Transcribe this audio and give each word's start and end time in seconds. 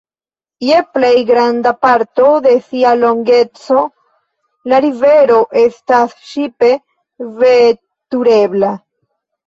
Je 0.67 0.77
plej 0.95 1.19
granda 1.27 1.73
parto 1.87 2.31
de 2.47 2.55
sia 2.71 2.95
longeco 3.03 3.85
la 4.73 4.83
rivero 4.89 5.41
estas 5.67 6.19
ŝipe 6.35 6.75
veturebla. 7.47 8.79